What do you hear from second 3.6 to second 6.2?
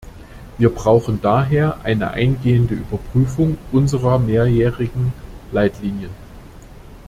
unserer mehrjährigen Leitlinien.